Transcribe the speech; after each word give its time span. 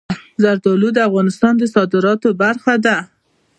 زردالو 0.41 0.89
د 0.95 0.99
افغانستان 1.09 1.53
د 1.57 1.63
صادراتو 1.75 2.29
برخه 2.41 2.73
ده. 2.85 2.97